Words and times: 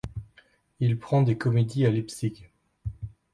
Il 0.79 0.97
prend 0.97 1.21
des 1.21 1.37
comédies 1.37 1.85
à 1.85 1.91
Leipzig. 1.91 2.45